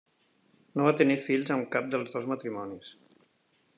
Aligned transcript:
No 0.79 0.87
va 0.87 0.93
tenir 1.01 1.17
fills 1.27 1.53
amb 1.57 1.69
cap 1.75 1.91
dels 1.93 2.15
dos 2.17 2.31
matrimonis. 2.33 2.91